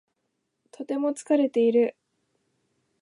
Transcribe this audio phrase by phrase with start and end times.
[0.71, 1.95] とても疲れている。